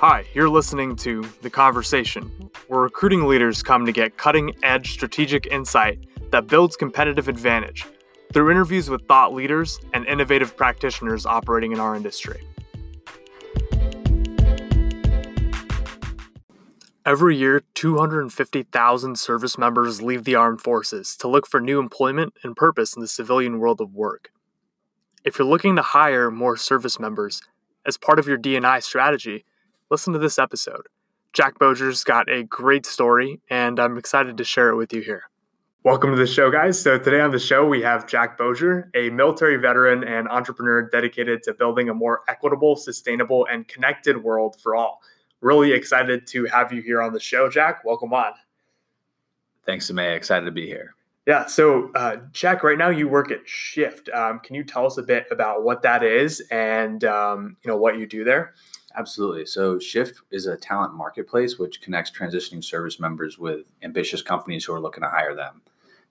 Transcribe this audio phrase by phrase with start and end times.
[0.00, 5.46] Hi, you're listening to The Conversation, where recruiting leaders come to get cutting edge strategic
[5.46, 5.98] insight
[6.32, 7.86] that builds competitive advantage
[8.30, 12.46] through interviews with thought leaders and innovative practitioners operating in our industry.
[17.06, 22.54] Every year, 250,000 service members leave the armed forces to look for new employment and
[22.54, 24.30] purpose in the civilian world of work.
[25.24, 27.40] If you're looking to hire more service members
[27.86, 29.46] as part of your D&I strategy,
[29.90, 30.86] listen to this episode.
[31.32, 35.24] Jack Boger's got a great story, and I'm excited to share it with you here.
[35.84, 36.80] Welcome to the show, guys.
[36.80, 41.42] So, today on the show, we have Jack Boger, a military veteran and entrepreneur dedicated
[41.44, 45.00] to building a more equitable, sustainable, and connected world for all
[45.40, 47.84] really excited to have you here on the show, Jack.
[47.84, 48.32] Welcome on.
[49.64, 50.16] Thanks, Samay.
[50.16, 50.94] Excited to be here.
[51.26, 51.46] Yeah.
[51.46, 54.08] So, uh, Jack, right now you work at Shift.
[54.10, 57.76] Um, can you tell us a bit about what that is and um, you know
[57.76, 58.54] what you do there?
[58.96, 59.44] Absolutely.
[59.44, 64.72] So, Shift is a talent marketplace which connects transitioning service members with ambitious companies who
[64.72, 65.60] are looking to hire them.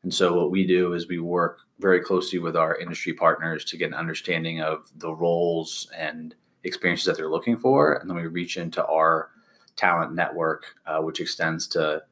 [0.04, 3.78] And so, what we do is we work very closely with our industry partners to
[3.78, 8.28] get an understanding of the roles and experiences that they're looking for, and then we
[8.28, 9.32] reach into our
[9.76, 12.04] talent network, uh, which extends to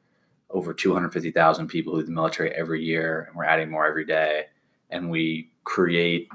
[0.50, 4.46] over 250,000 people who leave the military every year, and we're adding more every day.
[4.90, 6.28] And we create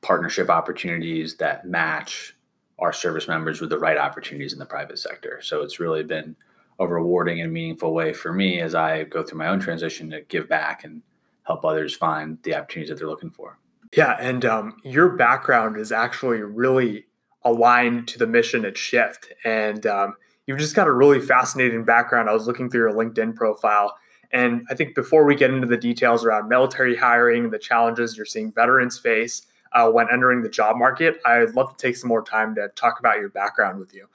[0.00, 2.36] partnership opportunities that match
[2.82, 5.40] our service members with the right opportunities in the private sector.
[5.40, 6.34] So it's really been
[6.80, 10.22] a rewarding and meaningful way for me as I go through my own transition to
[10.22, 11.00] give back and
[11.44, 13.58] help others find the opportunities that they're looking for.
[13.96, 17.06] Yeah, and um, your background is actually really
[17.44, 19.32] aligned to the mission at Shift.
[19.44, 20.14] And um,
[20.46, 22.28] you've just got a really fascinating background.
[22.28, 23.94] I was looking through your LinkedIn profile.
[24.32, 28.16] And I think before we get into the details around military hiring, and the challenges
[28.16, 32.08] you're seeing veterans face uh, when entering the job market, I'd love to take some
[32.08, 34.06] more time to talk about your background with you.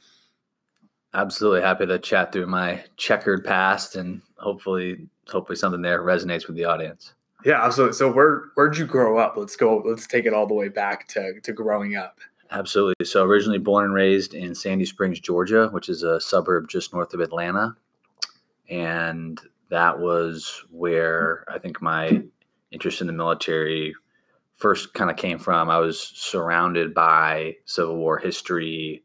[1.13, 6.55] Absolutely happy to chat through my checkered past and hopefully hopefully something there resonates with
[6.55, 7.13] the audience.
[7.45, 7.95] Yeah, absolutely.
[7.95, 9.37] So where where'd you grow up?
[9.37, 9.81] Let's go.
[9.85, 12.19] Let's take it all the way back to to growing up.
[12.51, 13.05] Absolutely.
[13.05, 17.13] So originally born and raised in Sandy Springs, Georgia, which is a suburb just north
[17.13, 17.75] of Atlanta.
[18.69, 22.23] And that was where I think my
[22.71, 23.95] interest in the military
[24.57, 25.69] first kind of came from.
[25.69, 29.03] I was surrounded by Civil War history.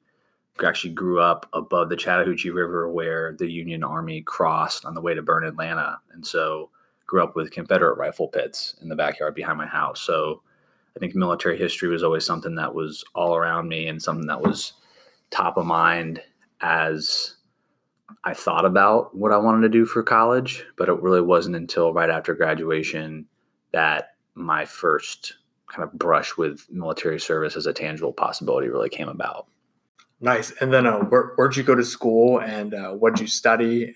[0.63, 5.15] Actually, grew up above the Chattahoochee River where the Union Army crossed on the way
[5.15, 5.99] to burn Atlanta.
[6.13, 6.71] And so
[7.07, 10.01] grew up with Confederate rifle pits in the backyard behind my house.
[10.01, 10.43] So
[10.97, 14.41] I think military history was always something that was all around me and something that
[14.41, 14.75] was
[15.31, 16.23] top of mind
[16.61, 17.37] as
[18.25, 21.93] I thought about what I wanted to do for college, but it really wasn't until
[21.93, 23.27] right after graduation
[23.73, 25.35] that my first
[25.73, 29.47] kind of brush with military service as a tangible possibility really came about.
[30.21, 30.53] Nice.
[30.61, 33.95] And then uh, where, where'd you go to school and uh, what'd you study?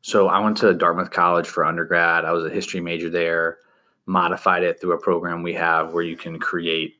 [0.00, 2.24] So I went to Dartmouth College for undergrad.
[2.24, 3.58] I was a history major there
[4.06, 6.94] modified it through a program we have where you can create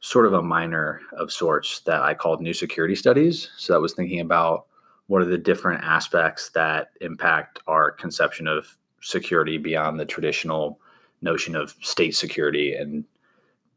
[0.00, 3.50] sort of a minor of sorts that I called new security studies.
[3.56, 4.66] So that was thinking about
[5.06, 10.78] what are the different aspects that impact our conception of security beyond the traditional
[11.20, 12.74] notion of state security.
[12.74, 13.04] And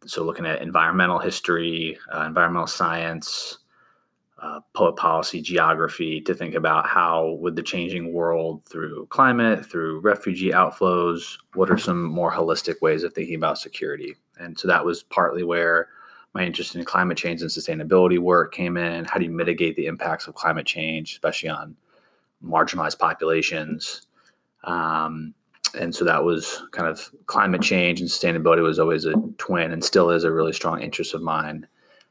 [0.06, 3.60] so looking at environmental history, uh, environmental science,
[4.40, 10.00] uh, public policy geography to think about how with the changing world through climate through
[10.02, 14.16] refugee outflows what are some more holistic ways of thinking about security?
[14.40, 15.90] And so that was partly where
[16.36, 19.06] my interest in climate change and sustainability work came in.
[19.06, 21.76] How do you mitigate the impacts of climate change especially on
[22.44, 24.04] marginalized populations?
[24.66, 25.34] Um,
[25.74, 29.84] and so that was kind of climate change and sustainability was always a twin and
[29.84, 31.68] still is a really strong interest of mine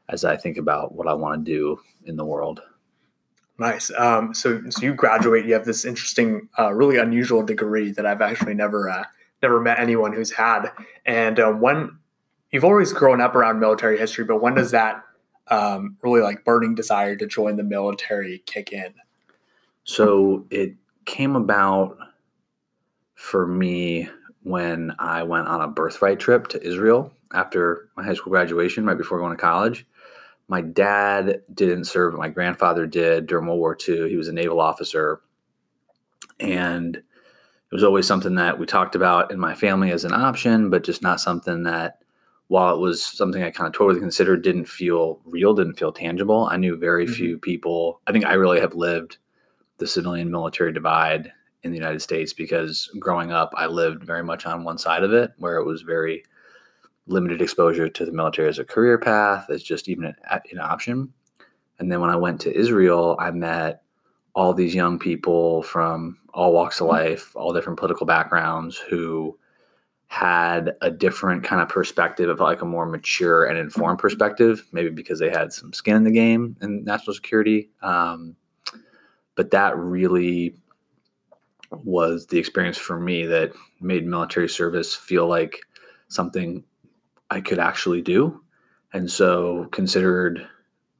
[0.09, 2.61] as I think about what I want to do in the world.
[3.59, 3.91] Nice.
[3.97, 5.45] Um, so, so you graduate.
[5.45, 9.03] You have this interesting, uh, really unusual degree that I've actually never, uh,
[9.41, 10.69] never met anyone who's had.
[11.05, 11.97] And uh, when
[12.51, 15.03] you've always grown up around military history, but when does that
[15.47, 18.93] um, really like burning desire to join the military kick in?
[19.83, 21.97] So it came about
[23.17, 24.09] for me
[24.43, 28.97] when I went on a birthright trip to Israel after my high school graduation, right
[28.97, 29.85] before going to college
[30.47, 34.09] my dad didn't serve, my grandfather did during World War II.
[34.09, 35.21] He was a naval officer.
[36.39, 37.03] And it
[37.75, 41.01] was always something that we talked about in my family as an option, but just
[41.01, 41.99] not something that,
[42.47, 46.47] while it was something I kind of totally considered, didn't feel real, didn't feel tangible.
[46.49, 47.13] I knew very mm-hmm.
[47.13, 47.99] few people.
[48.07, 49.17] I think I really have lived
[49.79, 51.33] the civilian military divide
[51.67, 55.13] in the United States because growing up, I lived very much on one side of
[55.13, 56.23] it where it was very
[57.05, 60.15] limited exposure to the military as a career path, as just even an,
[60.51, 61.13] an option.
[61.79, 63.81] And then when I went to Israel, I met
[64.33, 69.37] all these young people from all walks of life, all different political backgrounds who
[70.07, 74.89] had a different kind of perspective of like a more mature and informed perspective, maybe
[74.89, 77.69] because they had some skin in the game in national security.
[77.81, 78.35] Um,
[79.35, 80.55] but that really
[81.71, 85.59] was the experience for me that made military service feel like
[86.07, 86.63] something
[87.29, 88.41] I could actually do.
[88.93, 90.47] And so considered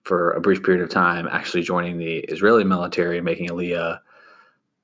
[0.03, 3.99] for a brief period of time actually joining the Israeli military, making Aliyah,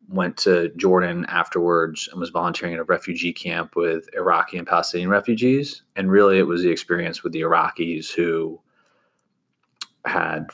[0.10, 5.10] went to Jordan afterwards and was volunteering at a refugee camp with Iraqi and Palestinian
[5.10, 5.84] refugees.
[5.96, 8.60] And really it was the experience with the Iraqis who
[10.06, 10.50] had,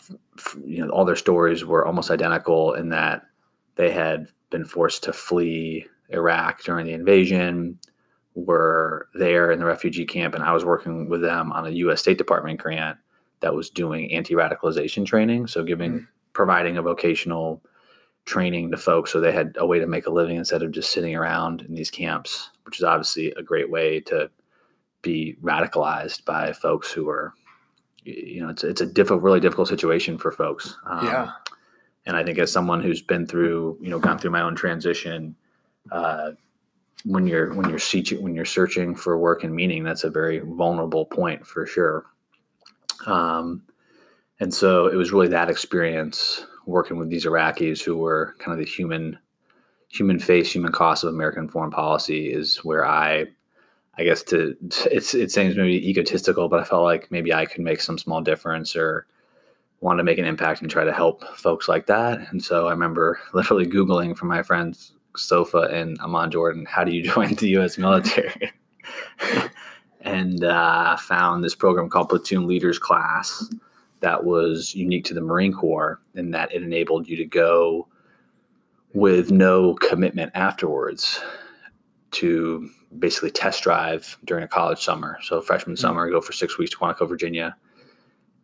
[0.64, 3.24] you know, all their stories were almost identical in that
[3.80, 7.80] they had been forced to flee Iraq during the invasion,
[8.36, 12.02] were there in the refugee camp, and I was working with them on a U.S.
[12.02, 12.98] State Department grant
[13.40, 16.06] that was doing anti-radicalization training, so giving mm-hmm.
[16.34, 17.64] providing a vocational
[18.26, 20.92] training to folks so they had a way to make a living instead of just
[20.92, 24.30] sitting around in these camps, which is obviously a great way to
[25.02, 27.34] be radicalized by folks who are,
[28.04, 30.76] you know, it's it's a difficult, really difficult situation for folks.
[30.86, 31.32] Um, yeah.
[32.06, 35.36] And I think as someone who's been through, you know, gone through my own transition,
[35.92, 36.32] uh,
[37.06, 40.40] when you're when you're searching when you're searching for work and meaning, that's a very
[40.40, 42.06] vulnerable point for sure.
[43.06, 43.64] Um,
[44.40, 48.64] and so it was really that experience working with these Iraqis who were kind of
[48.64, 49.18] the human
[49.90, 53.26] human face, human cost of American foreign policy is where I
[53.98, 54.56] I guess to
[54.92, 58.22] it's it seems maybe egotistical, but I felt like maybe I could make some small
[58.22, 59.08] difference or
[59.82, 62.20] wanted to make an impact and try to help folks like that.
[62.32, 66.92] And so I remember literally Googling from my friends Sofa and Amman Jordan, how do
[66.92, 68.52] you join the US military?
[70.02, 73.50] and uh, found this program called Platoon Leaders Class
[74.02, 77.88] that was unique to the Marine Corps in that it enabled you to go
[78.94, 81.20] with no commitment afterwards
[82.12, 85.20] to basically test drive during a college summer.
[85.22, 85.82] So freshman mm-hmm.
[85.82, 87.56] summer, go for six weeks to Quantico, Virginia.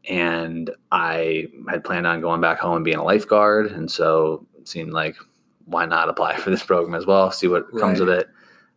[0.09, 3.71] And I had planned on going back home and being a lifeguard.
[3.71, 5.15] And so it seemed like
[5.65, 7.81] why not apply for this program as well, see what right.
[7.81, 8.29] comes of it.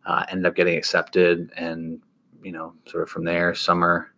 [0.05, 2.01] Uh, ended up getting accepted and
[2.41, 4.11] you know, sort of from there, summer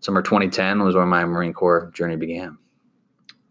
[0.00, 2.56] summer 2010 was where my Marine Corps journey began.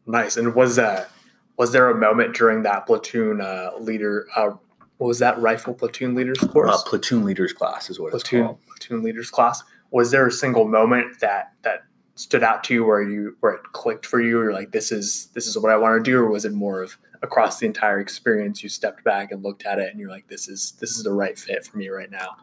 [0.05, 0.37] Nice.
[0.37, 1.09] And was that
[1.57, 4.27] was there a moment during that platoon uh, leader?
[4.35, 4.51] Uh,
[4.97, 6.71] what was that rifle platoon leaders course?
[6.71, 8.65] Uh, platoon leaders class is what platoon, it's called.
[8.67, 9.63] Platoon leaders class.
[9.91, 11.83] Was there a single moment that that
[12.17, 14.39] stood out to you where you where it clicked for you?
[14.39, 16.81] Or like this is this is what I want to do, or was it more
[16.81, 20.27] of across the entire experience you stepped back and looked at it and you're like
[20.27, 22.35] this is this is the right fit for me right now?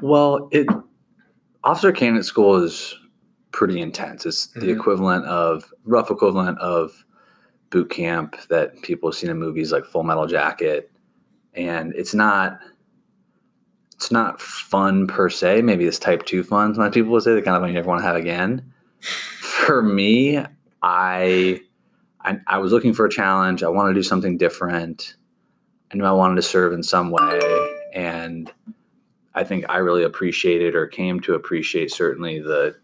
[0.00, 0.66] Well, it
[1.64, 2.94] officer candidate school is
[3.52, 4.24] pretty intense.
[4.24, 4.60] It's mm-hmm.
[4.60, 7.04] the equivalent of rough equivalent of
[7.70, 10.90] boot camp that people have seen in movies like Full Metal Jacket,
[11.54, 12.60] and it's not
[13.94, 15.62] it's not fun per se.
[15.62, 16.74] Maybe it's type two fun.
[16.74, 18.72] Some people would say the kind of fun you never want to have again.
[19.00, 20.38] For me,
[20.82, 21.60] I,
[22.20, 23.62] I I was looking for a challenge.
[23.62, 25.16] I wanted to do something different.
[25.92, 27.40] I knew I wanted to serve in some way,
[27.94, 28.52] and
[29.34, 32.76] I think I really appreciated or came to appreciate certainly the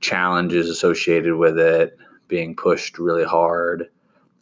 [0.00, 1.96] challenges associated with it,
[2.28, 3.88] being pushed really hard.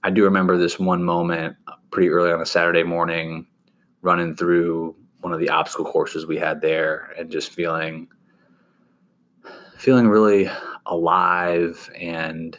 [0.03, 1.57] I do remember this one moment
[1.91, 3.47] pretty early on a Saturday morning
[4.03, 8.09] running through one of the obstacle courses we had there and just feeling
[9.79, 10.51] feeling really
[10.87, 12.59] alive and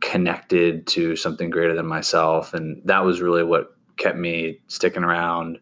[0.00, 5.58] connected to something greater than myself and that was really what kept me sticking around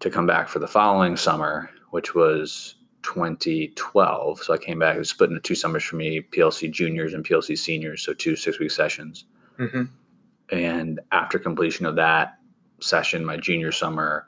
[0.00, 4.42] to come back for the following summer, which was 2012.
[4.42, 4.96] So I came back.
[4.96, 8.02] It was split into two summers for me: PLC juniors and PLC seniors.
[8.02, 9.24] So two six week sessions.
[9.58, 9.84] Mm-hmm.
[10.50, 12.38] And after completion of that
[12.80, 14.26] session, my junior summer,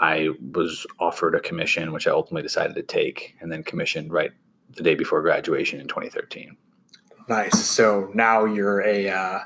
[0.00, 4.32] I was offered a commission, which I ultimately decided to take, and then commissioned right
[4.76, 6.56] the day before graduation in 2013.
[7.28, 7.64] Nice.
[7.64, 9.40] So now you're a uh,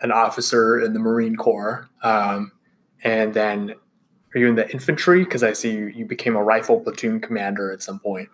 [0.00, 2.52] an officer in the Marine Corps, um,
[3.02, 3.74] and then
[4.34, 5.24] are you in the infantry?
[5.24, 8.28] Because I see you, you became a rifle platoon commander at some point.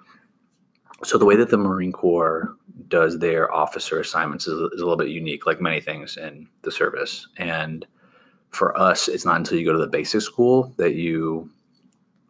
[1.05, 2.55] So the way that the Marine Corps
[2.89, 6.73] does their officer assignments is, is a little bit unique, like many things in the
[6.73, 7.27] service.
[7.37, 7.87] And
[8.51, 11.51] for us, it's not until you go to the basic school that you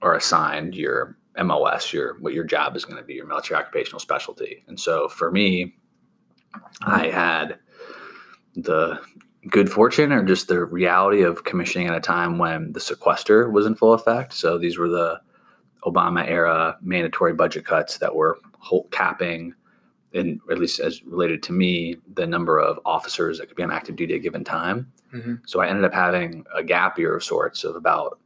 [0.02, 4.00] are assigned your MOS, your what your job is going to be, your military occupational
[4.00, 4.64] specialty.
[4.66, 5.74] And so for me,
[6.82, 7.58] I had
[8.54, 9.00] the
[9.48, 13.66] good fortune or just the reality of commissioning at a time when the sequester was
[13.66, 14.34] in full effect.
[14.34, 15.20] So these were the
[15.84, 18.38] Obama era mandatory budget cuts that were
[18.90, 19.54] capping
[20.12, 23.70] and at least as related to me, the number of officers that could be on
[23.70, 24.90] active duty at a given time.
[25.14, 25.36] Mm-hmm.
[25.46, 28.18] So I ended up having a gap year of sorts of about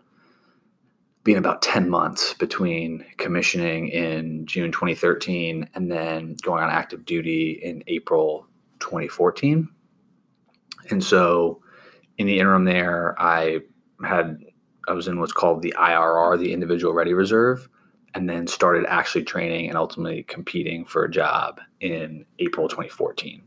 [1.24, 7.58] being about 10 months between commissioning in June 2013 and then going on active duty
[7.62, 8.46] in April
[8.80, 9.68] 2014.
[10.90, 11.62] And so
[12.18, 13.60] in the interim there, I
[14.04, 14.38] had
[14.86, 17.70] I was in what's called the IRR, the Individual Ready Reserve,
[18.14, 23.42] and then started actually training and ultimately competing for a job in April 2014.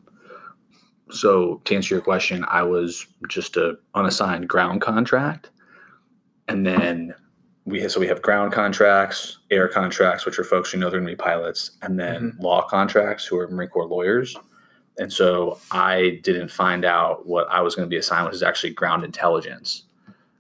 [1.12, 5.52] So to answer your question, I was just a unassigned ground contract,
[6.48, 7.14] and then
[7.68, 11.12] we so we have ground contracts, air contracts, which are folks who know they're going
[11.12, 12.42] to be pilots, and then mm-hmm.
[12.42, 14.36] law contracts, who are Marine Corps lawyers.
[14.98, 18.42] And so I didn't find out what I was going to be assigned, which is
[18.42, 19.84] actually ground intelligence,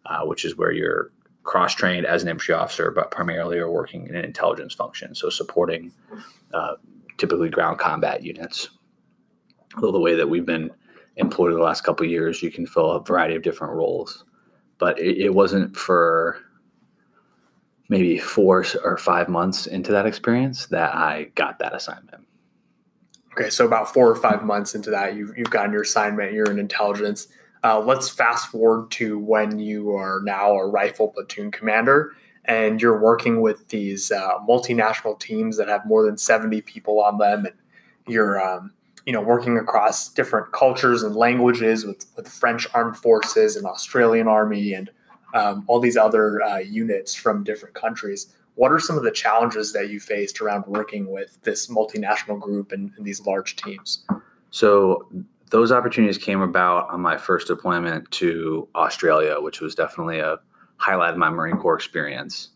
[0.06, 1.12] uh, which is where you're
[1.44, 5.14] cross trained as an infantry officer, but primarily are working in an intelligence function.
[5.14, 5.92] So supporting
[6.54, 6.76] uh,
[7.18, 8.70] typically ground combat units.
[9.80, 10.72] The way that we've been
[11.18, 14.24] employed the last couple years, you can fill a variety of different roles.
[14.80, 16.40] But it, it wasn't for
[17.89, 22.25] maybe four or five months into that experience that I got that assignment.
[23.34, 26.50] Okay, so about four or five months into that, you've, you've gotten your assignment, you're
[26.50, 27.27] in intelligence.
[27.63, 32.13] Uh, let's fast forward to when you are now a rifle platoon commander
[32.46, 37.17] and you're working with these uh, multinational teams that have more than 70 people on
[37.17, 37.56] them and
[38.08, 38.72] you're um,
[39.06, 44.27] you know working across different cultures and languages with, with french armed forces and australian
[44.27, 44.89] army and
[45.34, 49.72] um, all these other uh, units from different countries what are some of the challenges
[49.74, 54.06] that you faced around working with this multinational group and, and these large teams
[54.50, 55.08] so
[55.50, 60.40] those opportunities came about on my first deployment to Australia, which was definitely a
[60.78, 62.50] highlight of my Marine Corps experience.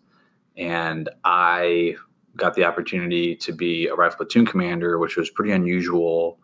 [0.57, 1.95] And I
[2.35, 6.37] got the opportunity to be a rifle platoon commander, which was pretty unusual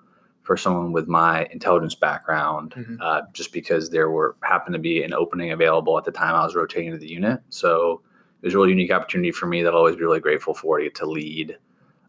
[0.47, 2.95] for someone with my intelligence background, mm-hmm.
[3.01, 6.45] uh, just because there were happened to be an opening available at the time I
[6.45, 7.41] was rotating to the unit.
[7.49, 8.01] So
[8.41, 10.77] it was a really unique opportunity for me that I'll always be really grateful for
[10.77, 11.57] to get to lead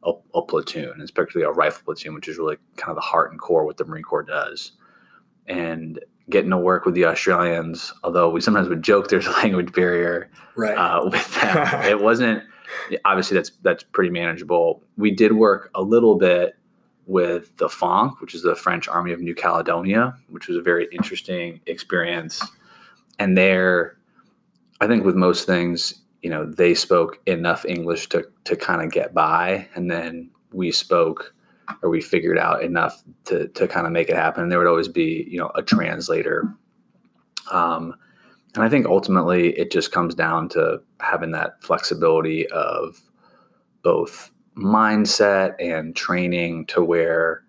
[0.05, 3.41] a, a platoon, especially a rifle platoon, which is really kind of the heart and
[3.41, 4.71] core what the Marine Corps does.
[5.49, 5.99] And
[6.31, 10.31] getting to work with the Australians, although we sometimes would joke there's a language barrier
[10.55, 10.79] right.
[10.79, 11.83] uh, with them.
[11.83, 12.45] it wasn't
[13.05, 14.85] obviously that's that's pretty manageable.
[14.97, 16.58] We did work a little bit
[17.09, 20.87] with the FANC, which is the French Army of New Caledonia, which was a very
[20.93, 22.47] interesting experience.
[23.19, 23.97] And there,
[24.81, 28.93] I think with most things, you know they spoke enough English to to kind of
[28.93, 31.35] get by, and then we spoke
[31.83, 34.43] or we figured out enough to to kind of make it happen.
[34.43, 36.55] And there would always be you know a translator.
[37.51, 37.95] Um,
[38.55, 43.01] and I think ultimately it just comes down to having that flexibility of
[43.83, 47.45] both mindset and training to where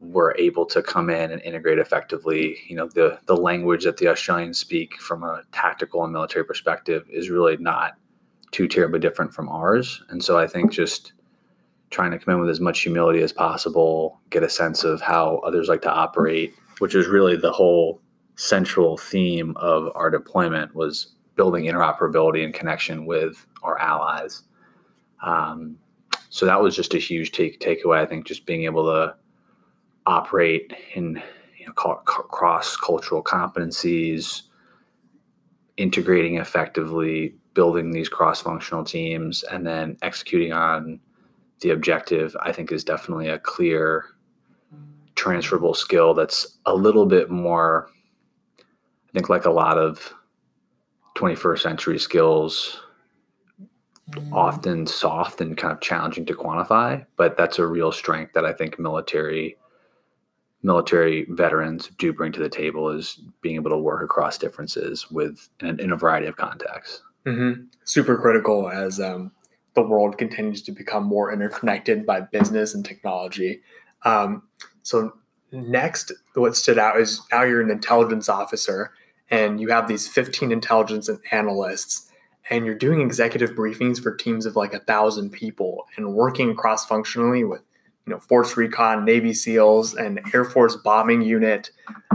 [0.00, 2.58] we're able to come in and integrate effectively.
[2.66, 7.04] You know, the the language that the Australians speak from a tactical and military perspective
[7.10, 7.94] is really not
[8.50, 10.02] too terribly different from ours.
[10.10, 11.12] And so I think just
[11.90, 15.38] trying to come in with as much humility as possible, get a sense of how
[15.38, 18.00] others like to operate, which is really the whole
[18.36, 24.42] central theme of our deployment was building interoperability and connection with our allies.
[25.22, 25.76] Um,
[26.34, 27.98] so that was just a huge take takeaway.
[27.98, 29.14] I think just being able to
[30.04, 31.22] operate in
[31.56, 34.42] you know, cross cultural competencies,
[35.76, 40.98] integrating effectively, building these cross functional teams, and then executing on
[41.60, 44.06] the objective, I think is definitely a clear
[45.14, 47.88] transferable skill that's a little bit more,
[48.58, 50.12] I think, like a lot of
[51.16, 52.80] 21st century skills
[54.32, 58.52] often soft and kind of challenging to quantify, but that's a real strength that I
[58.52, 59.56] think military
[60.62, 65.50] military veterans do bring to the table is being able to work across differences with
[65.60, 67.02] in, in a variety of contexts.
[67.26, 67.64] Mm-hmm.
[67.84, 69.30] Super critical as um,
[69.74, 73.60] the world continues to become more interconnected by business and technology.
[74.04, 74.44] Um,
[74.82, 75.12] so
[75.52, 78.92] next, what stood out is now you're an intelligence officer
[79.30, 82.10] and you have these 15 intelligence analysts
[82.50, 86.84] and you're doing executive briefings for teams of like a thousand people and working cross
[86.84, 87.62] functionally with
[88.06, 91.70] you know, Force Recon, Navy SEALs, and Air Force bombing unit.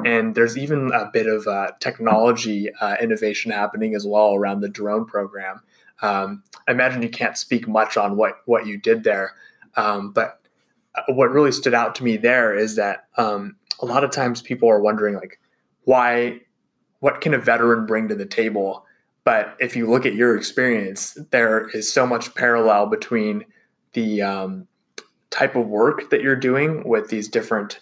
[0.05, 4.69] And there's even a bit of uh, technology uh, innovation happening as well around the
[4.69, 5.61] drone program.
[6.01, 9.33] Um, I imagine you can't speak much on what, what you did there,
[9.75, 10.39] um, but
[10.95, 14.41] uh, what really stood out to me there is that um, a lot of times
[14.41, 15.39] people are wondering, like,
[15.83, 16.39] why,
[16.99, 18.85] what can a veteran bring to the table?
[19.23, 23.45] But if you look at your experience, there is so much parallel between
[23.93, 24.67] the um,
[25.29, 27.79] type of work that you're doing with these different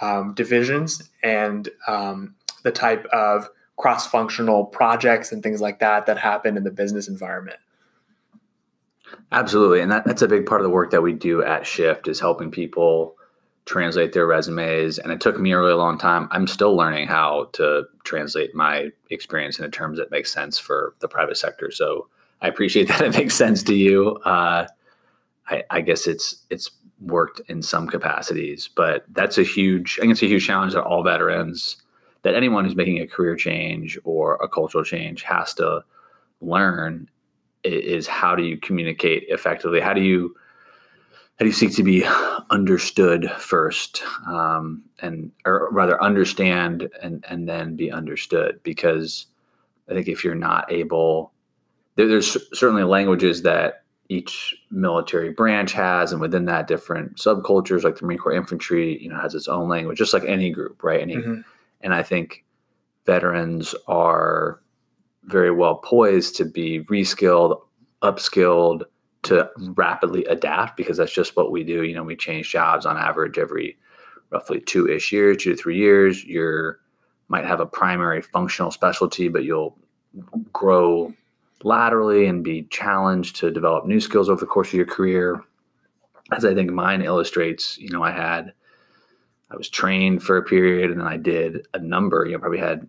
[0.00, 6.18] um, divisions and um, the type of cross functional projects and things like that that
[6.18, 7.58] happen in the business environment.
[9.32, 9.80] Absolutely.
[9.80, 12.20] And that, that's a big part of the work that we do at Shift is
[12.20, 13.16] helping people
[13.66, 14.98] translate their resumes.
[14.98, 16.28] And it took me a really long time.
[16.30, 21.08] I'm still learning how to translate my experience into terms that make sense for the
[21.08, 21.70] private sector.
[21.70, 22.08] So
[22.42, 24.16] I appreciate that it makes sense to you.
[24.24, 24.66] Uh,
[25.48, 30.12] I, I guess it's it's worked in some capacities, but that's a huge, I think
[30.12, 31.76] it's a huge challenge that all veterans,
[32.22, 35.84] that anyone who's making a career change or a cultural change has to
[36.40, 37.08] learn
[37.62, 39.80] is how do you communicate effectively?
[39.80, 40.34] How do you
[41.38, 42.04] how do you seek to be
[42.50, 48.60] understood first, um, and or rather understand and and then be understood?
[48.62, 49.26] Because
[49.88, 51.32] I think if you're not able,
[51.96, 57.96] there, there's certainly languages that each military branch has, and within that, different subcultures, like
[57.96, 61.00] the Marine Corps infantry, you know, has its own language, just like any group, right?
[61.00, 61.40] Any, mm-hmm.
[61.80, 62.44] and I think
[63.06, 64.60] veterans are
[65.24, 67.60] very well poised to be reskilled,
[68.02, 68.84] upskilled,
[69.24, 71.82] to rapidly adapt because that's just what we do.
[71.84, 73.76] You know, we change jobs on average every
[74.30, 76.24] roughly two ish years, two to three years.
[76.24, 76.74] You
[77.28, 79.76] might have a primary functional specialty, but you'll
[80.52, 81.12] grow
[81.62, 85.42] laterally and be challenged to develop new skills over the course of your career.
[86.32, 88.52] As I think mine illustrates, you know, I had,
[89.50, 92.58] I was trained for a period and then I did a number, you know, probably
[92.58, 92.88] had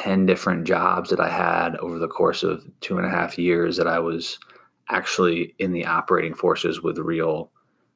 [0.00, 3.76] 10 different jobs that I had over the course of two and a half years
[3.76, 4.38] that I was
[4.88, 7.50] actually in the operating forces with real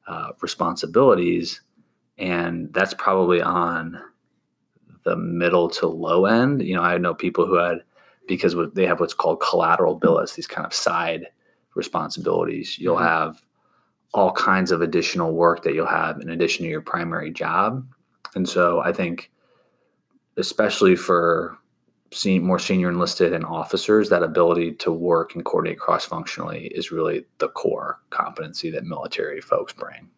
[0.07, 1.61] uh, responsibilities.
[2.19, 3.99] And that's probably on
[5.03, 6.61] the middle to low end.
[6.61, 7.79] You know, I know people who had
[8.27, 11.25] because they have what's called collateral billets, these kind of side
[11.73, 12.77] responsibilities.
[12.77, 13.05] You'll mm-hmm.
[13.05, 13.41] have
[14.13, 17.83] all kinds of additional work that you'll have in addition to your primary job.
[18.35, 19.31] And so I think,
[20.37, 21.57] especially for
[22.25, 27.25] more senior enlisted and officers, that ability to work and coordinate cross functionally is really
[27.39, 30.09] the core competency that military folks bring.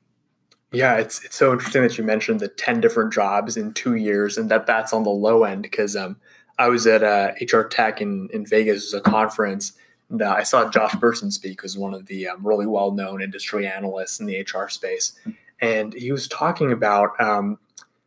[0.71, 4.37] Yeah, it's it's so interesting that you mentioned the ten different jobs in two years,
[4.37, 6.17] and that that's on the low end because um,
[6.59, 9.73] I was at uh, HR Tech in, in Vegas as a conference.
[10.09, 13.21] And, uh, I saw Josh Bersin speak, who's one of the um, really well known
[13.21, 15.13] industry analysts in the HR space.
[15.59, 17.57] And he was talking about um,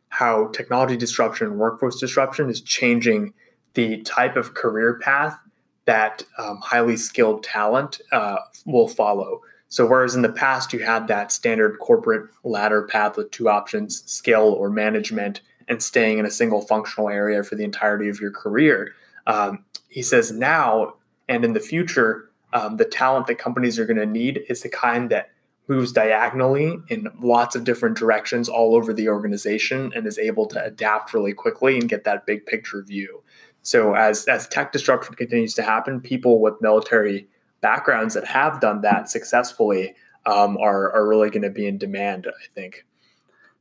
[0.09, 3.33] how technology disruption workforce disruption is changing
[3.73, 5.39] the type of career path
[5.85, 9.41] that um, highly skilled talent uh, will follow.
[9.67, 14.03] So, whereas in the past you had that standard corporate ladder path with two options
[14.11, 18.31] skill or management, and staying in a single functional area for the entirety of your
[18.31, 18.93] career.
[19.25, 20.95] Um, he says now
[21.29, 24.69] and in the future, um, the talent that companies are going to need is the
[24.69, 25.29] kind that
[25.67, 30.61] moves diagonally in lots of different directions all over the organization and is able to
[30.61, 33.23] adapt really quickly and get that big picture view.
[33.63, 37.27] So as as tech disruption continues to happen, people with military
[37.61, 39.95] backgrounds that have done that successfully
[40.25, 42.27] um, are are really going to be in demand.
[42.27, 42.85] I think.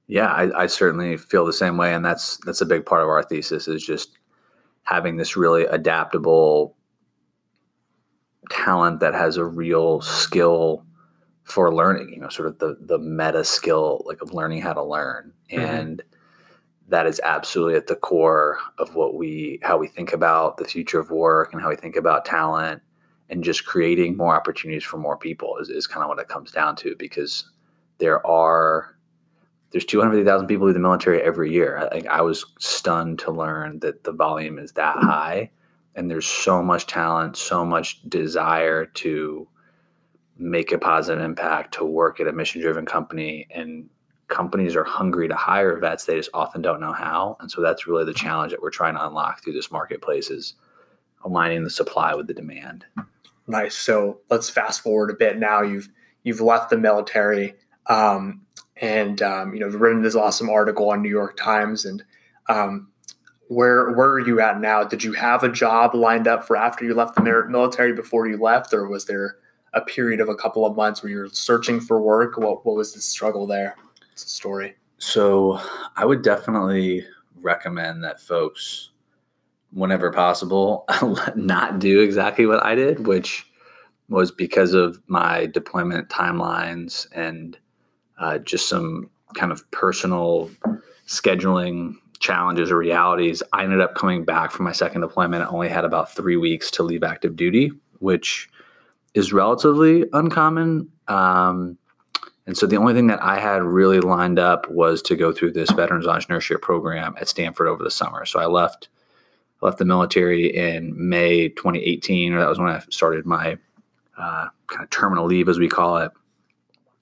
[0.06, 3.08] Yeah, I, I, certainly feel the same way, and that's that's a big part of
[3.08, 4.18] our thesis is just
[4.82, 6.76] having this really adaptable
[8.50, 10.84] talent that has a real skill
[11.44, 12.08] for learning.
[12.08, 15.64] You know, sort of the the meta skill like of learning how to learn, mm-hmm.
[15.64, 16.02] and
[16.90, 20.98] that is absolutely at the core of what we how we think about the future
[20.98, 22.83] of work and how we think about talent
[23.29, 26.50] and just creating more opportunities for more people is, is kind of what it comes
[26.50, 27.48] down to because
[27.98, 28.96] there are
[29.70, 31.88] there's 250,000 people leave the military every year.
[31.92, 35.50] I, I was stunned to learn that the volume is that high,
[35.94, 39.46] and there's so much talent, so much desire to
[40.37, 43.88] make a positive impact, to work at a mission-driven company, and
[44.30, 46.06] companies are hungry to hire vets.
[46.06, 48.94] They just often don't know how, and so that's really the challenge that we're trying
[48.94, 50.54] to unlock through this marketplace is
[51.24, 52.86] aligning the supply with the demand.
[53.46, 53.74] Nice.
[53.74, 55.38] So let's fast forward a bit.
[55.38, 55.90] Now you've
[56.22, 57.56] you've left the military.
[57.86, 58.42] Um,
[58.80, 61.84] and um, you know, written this awesome article on New York Times.
[61.84, 62.02] And
[62.48, 62.88] um,
[63.48, 64.84] where where are you at now?
[64.84, 68.38] Did you have a job lined up for after you left the military before you
[68.38, 69.36] left, or was there
[69.72, 72.38] a period of a couple of months where you're searching for work?
[72.38, 73.76] What what was the struggle there?
[74.28, 74.76] Story.
[74.98, 75.61] So
[75.96, 77.04] I would definitely
[77.40, 78.90] recommend that folks,
[79.72, 80.85] whenever possible,
[81.37, 83.46] not do exactly what I did, which
[84.09, 87.56] was because of my deployment timelines and
[88.18, 90.50] uh, just some kind of personal
[91.06, 95.42] scheduling challenges or realities, I ended up coming back from my second deployment.
[95.42, 98.48] I only had about three weeks to leave active duty, which
[99.14, 100.88] is relatively uncommon.
[101.09, 101.78] Um,
[102.46, 105.53] And so the only thing that I had really lined up was to go through
[105.53, 108.24] this veterans entrepreneurship program at Stanford over the summer.
[108.24, 108.88] So I left
[109.62, 113.59] left the military in May 2018, or that was when I started my
[114.16, 116.11] uh, kind of terminal leave, as we call it,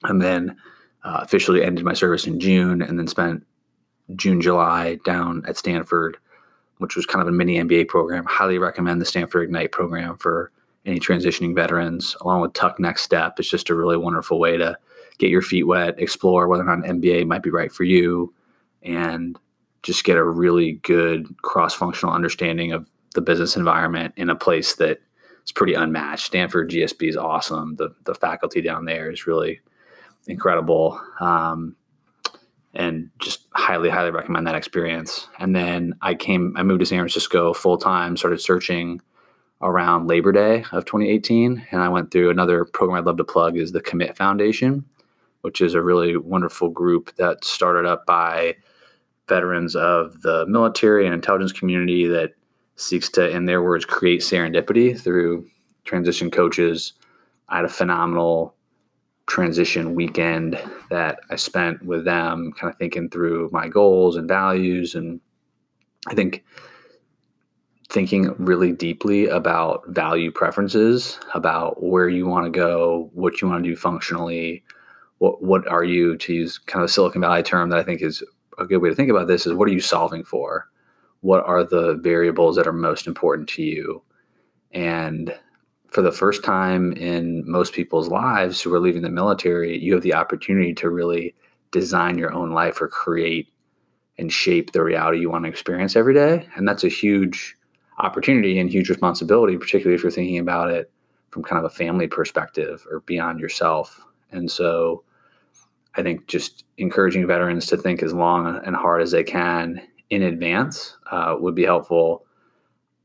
[0.02, 0.56] and then
[1.04, 3.46] uh, officially ended my service in June, and then spent
[4.16, 6.16] June, July down at Stanford,
[6.78, 8.24] which was kind of a mini MBA program.
[8.24, 10.50] Highly recommend the Stanford Ignite program for
[10.84, 13.38] any transitioning veterans, along with Tuck Next Step.
[13.38, 14.76] It's just a really wonderful way to
[15.18, 18.32] get your feet wet, explore whether or not an MBA might be right for you,
[18.82, 19.38] and
[19.82, 24.74] just get a really good cross functional understanding of the business environment in a place
[24.76, 25.00] that
[25.44, 26.26] is pretty unmatched.
[26.26, 27.76] Stanford GSB is awesome.
[27.76, 29.60] The, the faculty down there is really
[30.26, 31.00] incredible.
[31.20, 31.76] Um,
[32.74, 35.26] and just highly, highly recommend that experience.
[35.38, 39.00] And then I came, I moved to San Francisco full time, started searching
[39.62, 41.66] around Labor Day of 2018.
[41.70, 44.84] And I went through another program I'd love to plug is the Commit Foundation,
[45.42, 48.56] which is a really wonderful group that started up by
[49.28, 52.32] veterans of the military and intelligence community that
[52.76, 55.46] seeks to, in their words, create serendipity through
[55.84, 56.92] transition coaches.
[57.48, 58.54] I had a phenomenal
[59.26, 60.58] transition weekend
[60.90, 64.94] that I spent with them, kind of thinking through my goals and values.
[64.94, 65.20] And
[66.06, 66.44] I think
[67.90, 73.64] thinking really deeply about value preferences, about where you want to go, what you want
[73.64, 74.62] to do functionally,
[75.18, 78.02] what what are you to use kind of a Silicon Valley term that I think
[78.02, 78.22] is
[78.58, 80.68] a good way to think about this is what are you solving for?
[81.20, 84.02] What are the variables that are most important to you?
[84.72, 85.34] And
[85.88, 90.02] for the first time in most people's lives who are leaving the military, you have
[90.02, 91.34] the opportunity to really
[91.70, 93.52] design your own life or create
[94.18, 96.46] and shape the reality you want to experience every day.
[96.56, 97.56] And that's a huge
[97.98, 100.90] opportunity and huge responsibility, particularly if you're thinking about it
[101.30, 104.04] from kind of a family perspective or beyond yourself.
[104.30, 105.04] And so
[105.98, 110.22] I think just encouraging veterans to think as long and hard as they can in
[110.22, 112.24] advance uh, would be helpful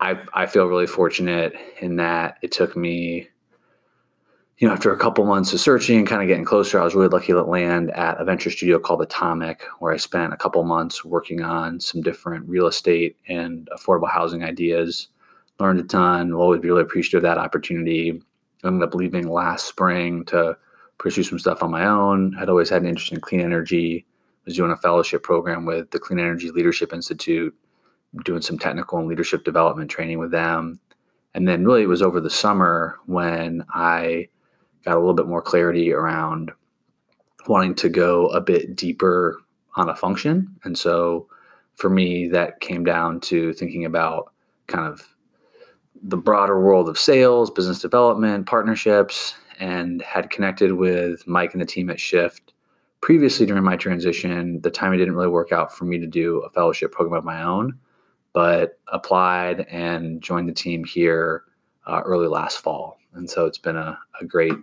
[0.03, 3.29] I I feel really fortunate in that it took me,
[4.57, 6.93] you know, after a couple months of searching and kind of getting closer, I was
[6.93, 10.61] really lucky to land at a venture studio called Atomic, where I spent a couple
[10.65, 15.07] months working on some different real estate and affordable housing ideas.
[15.59, 16.33] Learned a ton.
[16.33, 18.21] Will always be really appreciative of that opportunity.
[18.65, 20.57] Ended up leaving last spring to
[21.03, 22.31] pursue some stuff on my own.
[22.31, 24.05] Had always had an interest in clean energy.
[24.45, 27.55] Was doing a fellowship program with the Clean Energy Leadership Institute
[28.25, 30.79] doing some technical and leadership development training with them.
[31.33, 34.27] And then really it was over the summer when I
[34.85, 36.51] got a little bit more clarity around
[37.47, 39.41] wanting to go a bit deeper
[39.75, 40.55] on a function.
[40.63, 41.27] And so
[41.75, 44.31] for me, that came down to thinking about
[44.67, 45.07] kind of
[46.03, 51.65] the broader world of sales, business development, partnerships, and had connected with Mike and the
[51.65, 52.53] team at Shift
[53.01, 54.61] previously during my transition.
[54.61, 57.43] The timing didn't really work out for me to do a fellowship program of my
[57.43, 57.77] own
[58.33, 61.43] but applied and joined the team here
[61.85, 62.97] uh, early last fall.
[63.13, 64.53] And so it's been a, a great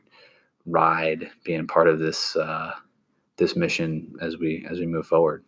[0.66, 2.72] ride being part of this uh,
[3.36, 5.44] this mission as we as we move forward.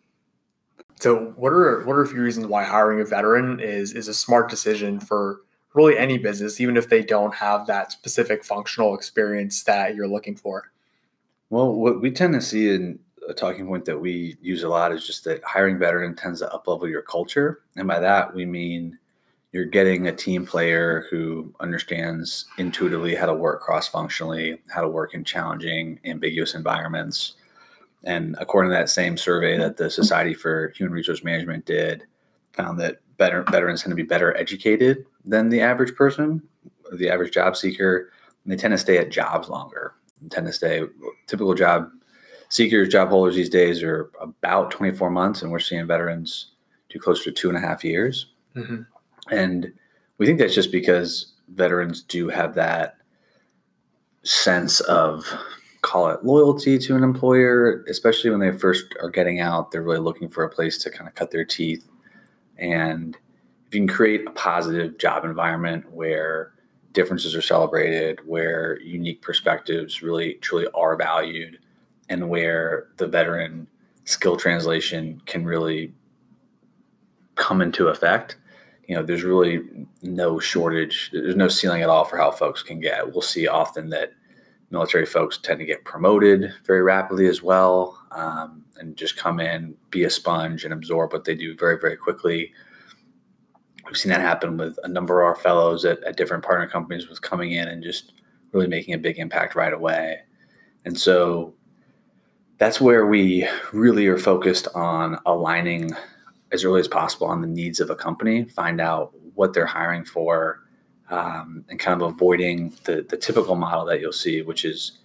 [1.01, 4.15] So, what are what are a few reasons why hiring a veteran is is a
[4.15, 5.41] smart decision for
[5.75, 10.37] really any business, even if they don't have that specific functional experience that you're looking
[10.37, 10.71] for?
[11.51, 14.93] Well, what we tend to see in a talking point that we use a lot
[14.93, 17.61] is just that hiring veteran tends to uplevel your culture.
[17.77, 18.99] And by that, we mean
[19.53, 24.89] you're getting a team player who understands intuitively how to work cross functionally, how to
[24.89, 27.35] work in challenging, ambiguous environments.
[28.05, 32.05] And according to that same survey that the Society for Human Resource Management did,
[32.55, 36.43] found that better, veterans tend to be better educated than the average person,
[36.95, 38.11] the average job seeker.
[38.43, 39.95] And they tend to stay at jobs longer,
[40.31, 40.83] tend to stay
[41.29, 41.89] typical job
[42.49, 46.49] seekers, job holders these days are about 24 months, and we're seeing veterans
[46.89, 48.33] do close to two and a half years.
[48.57, 48.83] Mm-hmm.
[49.31, 49.73] And
[50.19, 52.97] we think that's just because veterans do have that
[54.25, 55.25] sense of
[55.83, 59.71] call it loyalty to an employer, especially when they first are getting out.
[59.71, 61.87] They're really looking for a place to kind of cut their teeth.
[62.63, 63.17] And
[63.67, 66.55] if you can create a positive job environment where
[66.93, 71.59] differences are celebrated, where unique perspectives really truly are valued,
[72.09, 73.67] and where the veteran
[74.05, 75.93] skill translation can really
[77.35, 78.37] come into effect
[78.93, 79.63] you know there's really
[80.03, 83.11] no shortage there's no ceiling at all for how folks can get.
[83.11, 84.13] We'll see often that
[84.71, 89.75] military folks tend to get promoted very rapidly as well um, and just come in
[89.91, 92.53] be a sponge and absorb what they do very very quickly.
[93.87, 97.09] We've seen that happen with a number of our fellows at, at different partner companies
[97.09, 98.13] with coming in and just
[98.53, 100.21] really making a big impact right away.
[100.85, 101.55] And so
[102.59, 105.91] that's where we really are focused on aligning
[106.53, 110.05] as early as possible on the needs of a company, find out what they're hiring
[110.05, 110.61] for,
[111.11, 115.01] um, and kind of avoiding the, the typical model that you'll see, which is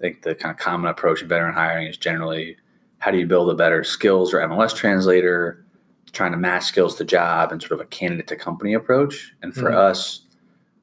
[0.00, 2.56] I think the kind of common approach in veteran hiring is generally
[2.98, 5.64] how do you build a better skills or MOS translator,
[6.12, 9.34] trying to match skills to job and sort of a candidate to company approach.
[9.42, 9.76] And for mm-hmm.
[9.76, 10.22] us,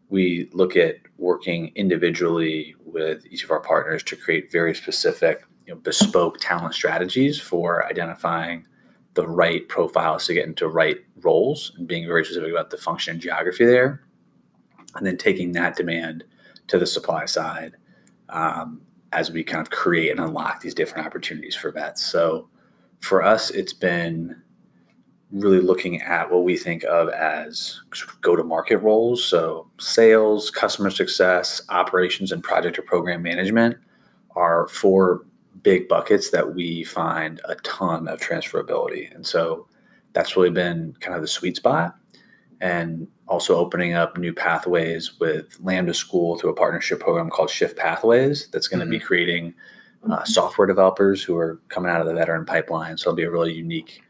[0.09, 5.73] we look at working individually with each of our partners to create very specific, you
[5.73, 8.67] know, bespoke talent strategies for identifying
[9.15, 13.13] the right profiles to get into right roles and being very specific about the function
[13.13, 14.03] and geography there.
[14.95, 16.23] And then taking that demand
[16.67, 17.75] to the supply side
[18.29, 18.81] um,
[19.13, 22.03] as we kind of create and unlock these different opportunities for vets.
[22.03, 22.49] So
[22.99, 24.41] for us, it's been
[25.31, 27.81] really looking at what we think of as
[28.21, 29.23] go to market roles.
[29.23, 33.77] So, sales, customer success, operations, and project or program management
[34.35, 35.25] are four
[35.63, 39.13] big buckets that we find a ton of transferability.
[39.13, 39.67] And so,
[40.13, 41.95] that's really been kind of the sweet spot.
[42.59, 47.77] And also opening up new pathways with Lambda School through a partnership program called Shift
[47.77, 48.91] Pathways that's going to mm-hmm.
[48.91, 49.53] be creating
[50.09, 52.97] uh, software developers who are coming out of the veteran pipeline.
[52.97, 54.01] So it'll be a really unique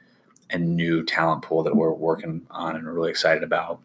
[0.49, 3.81] and new talent pool that we're working on and really excited about.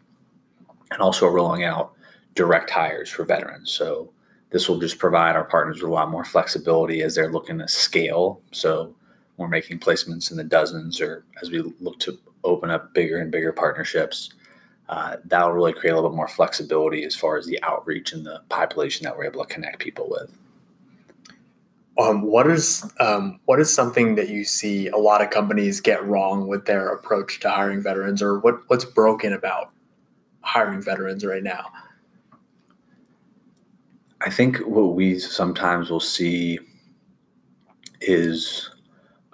[0.91, 1.93] And also rolling out
[2.35, 3.71] direct hires for veterans.
[3.71, 4.11] So
[4.51, 7.67] this will just provide our partners with a lot more flexibility as they're looking to
[7.67, 8.41] scale.
[8.51, 8.95] So
[9.37, 13.31] we're making placements in the dozens or as we look to open up bigger and
[13.31, 14.29] bigger partnerships.
[14.89, 18.25] Uh, that'll really create a little bit more flexibility as far as the outreach and
[18.25, 20.31] the population that we're able to connect people with.
[21.97, 26.03] Um, what is um, what is something that you see a lot of companies get
[26.05, 29.71] wrong with their approach to hiring veterans, or what what's broken about
[30.41, 31.71] hiring veterans right now?
[34.21, 36.59] I think what we sometimes will see
[38.01, 38.71] is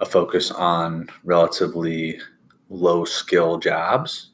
[0.00, 2.20] a focus on relatively
[2.68, 4.29] low skill jobs,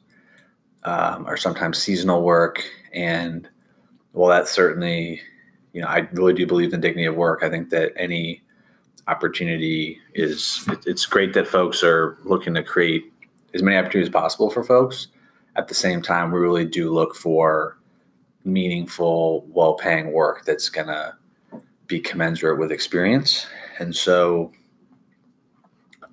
[0.83, 2.63] um, or sometimes seasonal work,
[2.93, 3.49] and
[4.13, 5.21] well, that certainly
[5.77, 7.43] you know, I really do believe in dignity of work.
[7.43, 8.41] I think that any
[9.07, 13.13] opportunity is it's great that folks are looking to create
[13.53, 15.09] as many opportunities as possible for folks.
[15.55, 17.77] At the same time, we really do look for
[18.43, 21.13] meaningful, well-paying work that's going to
[21.85, 23.45] be commensurate with experience.
[23.77, 24.51] And so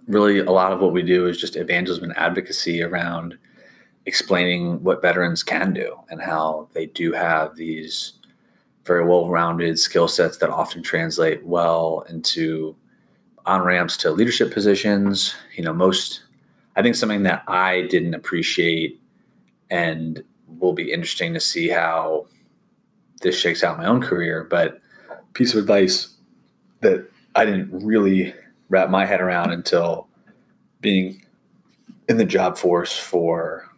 [0.06, 3.38] really a lot of what we do is just evangelism and advocacy around
[4.06, 8.14] explaining what veterans can do and how they do have these
[8.84, 12.76] very well-rounded skill sets that often translate well into
[13.46, 15.34] on ramps to leadership positions.
[15.56, 16.22] You know, most
[16.76, 19.00] I think something that I didn't appreciate
[19.70, 20.22] and
[20.58, 22.26] will be interesting to see how
[23.22, 24.44] this shakes out my own career.
[24.44, 24.80] But
[25.32, 26.16] piece of advice
[26.80, 28.34] that I didn't really
[28.68, 30.08] wrap my head around until
[30.80, 31.24] being
[32.08, 33.70] in the job force for,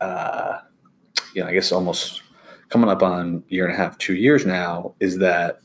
[0.00, 0.58] uh,
[1.34, 2.22] you know, I guess almost
[2.68, 5.60] coming up on year and a half, two years now, is that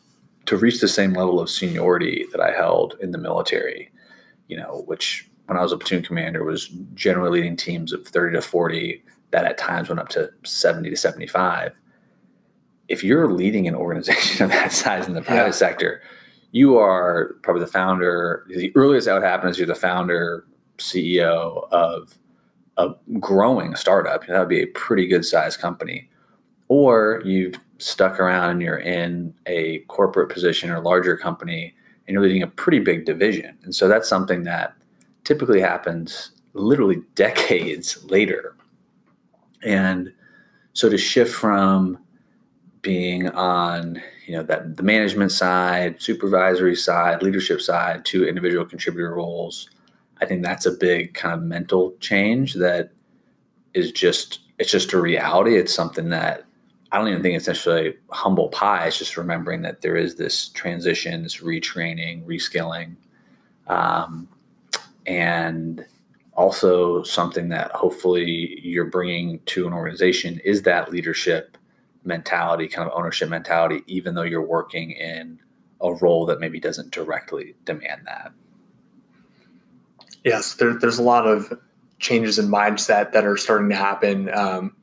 [0.45, 3.91] to reach the same level of seniority that I held in the military,
[4.47, 8.35] you know, which when I was a platoon commander was generally leading teams of 30
[8.35, 11.79] to 40 that at times went up to 70 to 75.
[12.87, 15.51] If you're leading an organization of that size in the private yeah.
[15.51, 16.01] sector,
[16.51, 18.45] you are probably the founder.
[18.49, 20.45] The earliest that would happen is you're the founder,
[20.77, 22.17] CEO of
[22.77, 24.25] a growing startup.
[24.27, 26.09] That would be a pretty good sized company
[26.71, 31.75] or you've stuck around and you're in a corporate position or larger company
[32.07, 33.57] and you're leading a pretty big division.
[33.63, 34.73] And so that's something that
[35.25, 38.55] typically happens literally decades later.
[39.63, 40.13] And
[40.71, 41.97] so to shift from
[42.81, 49.13] being on you know that the management side supervisory side leadership side to individual contributor
[49.13, 49.69] roles
[50.21, 52.91] i think that's a big kind of mental change that
[53.73, 56.45] is just it's just a reality it's something that
[56.91, 58.87] I don't even think it's necessarily humble pie.
[58.87, 62.97] It's just remembering that there is this transition, this retraining, reskilling,
[63.67, 64.27] um,
[65.05, 65.85] and
[66.33, 71.57] also something that hopefully you're bringing to an organization is that leadership
[72.03, 75.39] mentality, kind of ownership mentality, even though you're working in
[75.79, 78.33] a role that maybe doesn't directly demand that.
[80.23, 81.51] Yes, there, there's a lot of
[81.99, 84.33] changes in mindset that are starting to happen.
[84.33, 84.75] Um,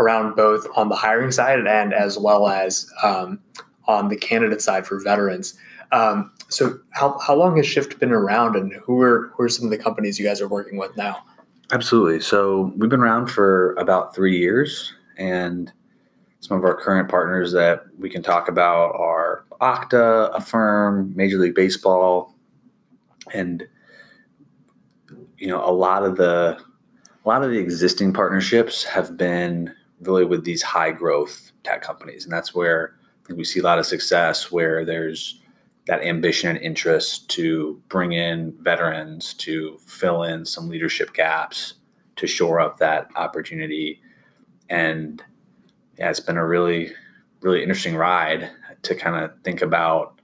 [0.00, 3.38] around both on the hiring side and as well as um,
[3.86, 5.54] on the candidate side for veterans.
[5.92, 9.64] Um, so, how, how long has Shift been around, and who are who are some
[9.64, 11.18] of the companies you guys are working with now?
[11.72, 12.20] Absolutely.
[12.20, 15.72] So, we've been around for about three years, and
[16.40, 21.56] some of our current partners that we can talk about are Okta, Affirm, Major League
[21.56, 22.34] Baseball,
[23.32, 23.66] and
[25.40, 26.60] you know a lot of the
[27.24, 32.24] a lot of the existing partnerships have been really with these high growth tech companies.
[32.24, 35.40] And that's where I think we see a lot of success where there's
[35.86, 41.74] that ambition and interest to bring in veterans to fill in some leadership gaps
[42.16, 44.00] to shore up that opportunity.
[44.68, 45.22] And
[45.98, 46.92] yeah it's been a really
[47.40, 48.50] really interesting ride
[48.82, 50.20] to kind of think about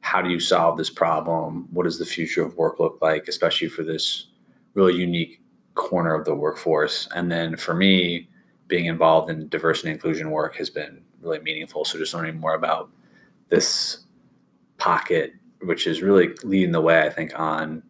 [0.00, 1.68] how do you solve this problem?
[1.72, 4.29] What does the future of work look like especially for this
[4.74, 5.40] really unique
[5.74, 7.08] corner of the workforce.
[7.14, 8.28] And then for me,
[8.68, 11.84] being involved in diversity and inclusion work has been really meaningful.
[11.84, 12.90] So just learning more about
[13.48, 14.04] this
[14.78, 17.82] pocket, which is really leading the way, I think, on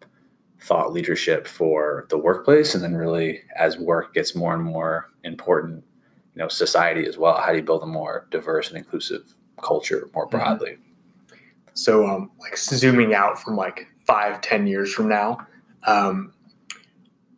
[0.62, 2.74] thought leadership for the workplace.
[2.74, 5.84] And then really as work gets more and more important,
[6.34, 7.36] you know, society as well.
[7.36, 10.36] How do you build a more diverse and inclusive culture more mm-hmm.
[10.36, 10.76] broadly?
[11.74, 15.46] So um, like zooming out from like five, ten years from now,
[15.86, 16.32] um,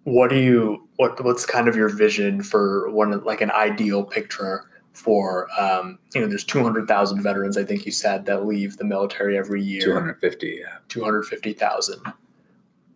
[0.04, 4.68] what do you what what's kind of your vision for one like an ideal picture
[4.92, 9.38] for um, you know there's 200,000 veterans I think you said that leave the military
[9.38, 9.82] every year.
[9.82, 10.78] 250 yeah.
[10.88, 12.00] 250,000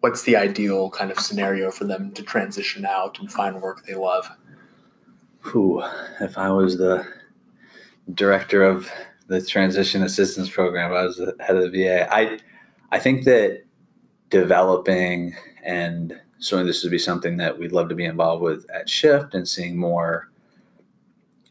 [0.01, 3.95] what's the ideal kind of scenario for them to transition out and find work they
[3.95, 4.31] love?
[5.41, 5.83] Who
[6.21, 7.07] if I was the
[8.15, 8.91] director of
[9.29, 12.39] the transition assistance program I was the head of the VA I
[12.91, 13.65] I think that
[14.31, 18.89] developing and certainly this would be something that we'd love to be involved with at
[18.89, 20.31] Shift and seeing more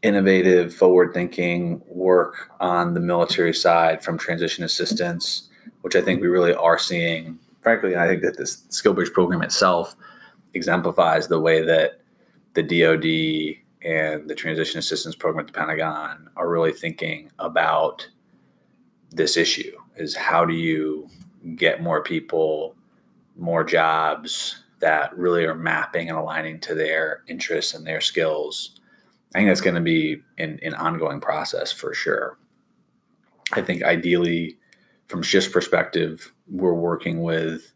[0.02, 5.48] innovative, forward thinking work on the military side from transition assistance,
[5.80, 7.38] which I think we really are seeing.
[7.60, 9.96] Frankly, I think that this SkillBridge program itself
[10.54, 12.00] exemplifies the way that
[12.54, 18.08] the DoD and the transition assistance program at the Pentagon are really thinking about
[19.10, 21.08] this issue is how do you
[21.56, 22.74] get more people
[23.36, 28.80] more jobs that really are mapping and aligning to their interests and their skills.
[29.34, 32.38] I think that's going to be an, an ongoing process for sure.
[33.52, 34.58] I think ideally,
[35.08, 37.72] from Shift's perspective, we're working with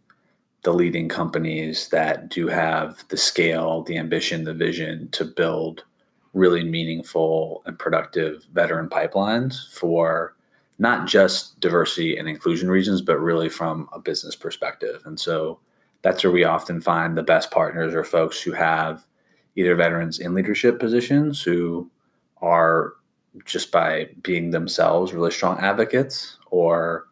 [0.62, 5.84] the leading companies that do have the scale, the ambition, the vision to build
[6.34, 10.36] really meaningful and productive veteran pipelines for
[10.78, 15.02] not just diversity and inclusion reasons, but really from a business perspective.
[15.04, 15.60] And so
[16.02, 19.06] that's where we often find the best partners or folks who have
[19.56, 21.90] either veterans in leadership positions who
[22.40, 22.94] are
[23.44, 27.06] just by being themselves really strong advocates or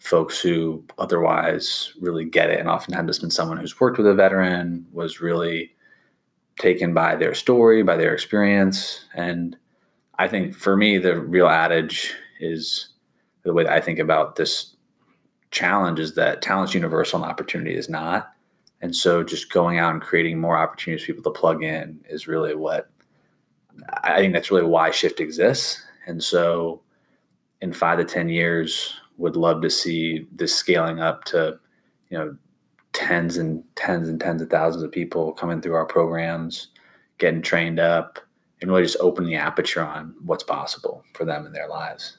[0.00, 2.58] folks who otherwise really get it.
[2.58, 5.72] And oftentimes it's been someone who's worked with a veteran was really
[6.58, 9.06] taken by their story by their experience.
[9.14, 9.56] And
[10.18, 12.90] i think for me the real adage is
[13.42, 14.71] the way that i think about this
[15.52, 18.32] challenge is that talent's universal and opportunity is not.
[18.80, 22.26] And so just going out and creating more opportunities for people to plug in is
[22.26, 22.90] really what
[24.02, 25.82] I think that's really why Shift exists.
[26.06, 26.82] And so
[27.60, 31.58] in five to 10 years, would love to see this scaling up to,
[32.08, 32.36] you know,
[32.92, 36.68] tens and tens and tens of thousands of people coming through our programs,
[37.18, 38.18] getting trained up,
[38.60, 42.18] and really just open the aperture on what's possible for them in their lives.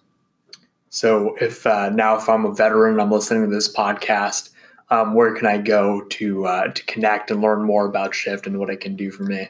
[0.94, 4.52] So if uh, now if I'm a veteran, I'm listening to this podcast,
[4.92, 8.60] um, where can I go to uh, to connect and learn more about Shift and
[8.60, 9.50] what it can do for me?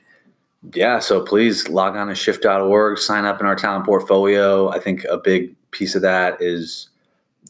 [0.73, 4.69] Yeah, so please log on to shift.org, sign up in our talent portfolio.
[4.69, 6.88] I think a big piece of that is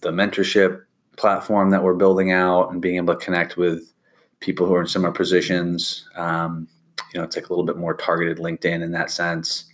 [0.01, 0.81] the mentorship
[1.15, 3.93] platform that we're building out and being able to connect with
[4.39, 6.09] people who are in similar positions.
[6.15, 6.67] Um,
[7.13, 9.65] you know, it's like a little bit more targeted LinkedIn in that sense.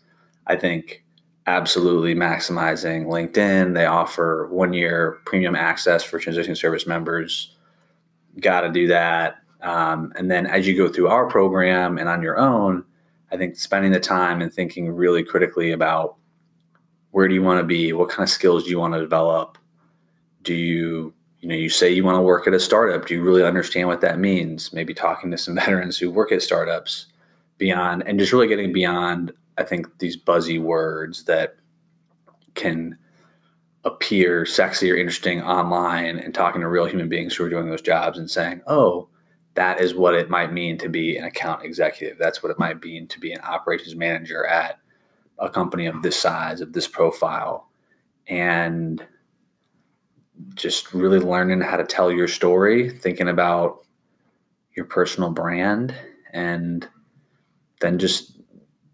[0.45, 1.05] I think
[1.49, 3.73] absolutely maximizing LinkedIn.
[3.73, 7.55] They offer one year premium access for transition service members.
[8.39, 9.37] Got to do that.
[9.61, 12.85] Um, and then as you go through our program and on your own,
[13.31, 16.15] I think spending the time and thinking really critically about
[17.11, 17.93] where do you want to be?
[17.93, 19.57] What kind of skills do you want to develop?
[20.43, 23.07] Do you, you know, you say you want to work at a startup.
[23.07, 24.71] Do you really understand what that means?
[24.71, 27.07] Maybe talking to some veterans who work at startups
[27.57, 31.57] beyond and just really getting beyond I think these buzzy words that
[32.55, 32.97] can
[33.83, 37.81] appear sexy or interesting online and talking to real human beings who are doing those
[37.81, 39.09] jobs and saying, oh,
[39.55, 42.17] that is what it might mean to be an account executive.
[42.17, 44.79] That's what it might mean to be an operations manager at
[45.39, 47.69] a company of this size, of this profile.
[48.27, 49.05] And
[50.55, 53.85] just really learning how to tell your story, thinking about
[54.73, 55.93] your personal brand,
[56.31, 56.87] and
[57.81, 58.38] then just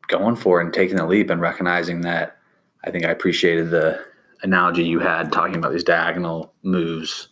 [0.08, 2.38] going for it and taking the leap and recognizing that
[2.84, 4.04] I think I appreciated the
[4.42, 7.30] analogy you had talking about these diagonal moves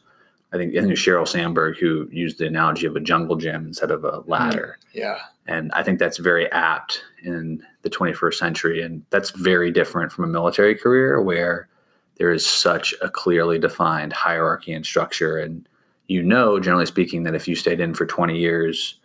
[0.54, 3.90] I think, I think Sheryl Sandberg who used the analogy of a jungle gym instead
[3.90, 4.78] of a ladder.
[4.80, 5.20] Mm, yeah.
[5.48, 8.82] And I think that's very apt in the 21st century.
[8.84, 11.68] And that's very different from a military career where
[12.18, 15.40] there is such a clearly defined hierarchy and structure.
[15.40, 15.68] And
[16.08, 19.00] you know, generally speaking, that if you stayed in for 20 years,